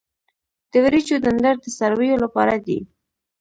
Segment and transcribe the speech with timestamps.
[0.71, 2.79] د وریجو ډنډر د څارویو لپاره دی.